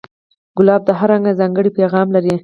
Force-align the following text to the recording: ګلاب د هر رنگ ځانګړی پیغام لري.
ګلاب 0.57 0.81
د 0.85 0.89
هر 0.99 1.09
رنگ 1.13 1.25
ځانګړی 1.39 1.71
پیغام 1.79 2.07
لري. 2.15 2.35